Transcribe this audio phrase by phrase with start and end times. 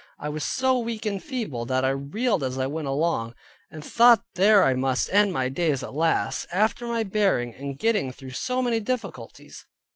[0.17, 3.35] I was so weak and feeble, that I reeled as I went along,
[3.69, 8.11] and thought there I must end my days at last, after my bearing and getting
[8.11, 9.67] through so many difficulties.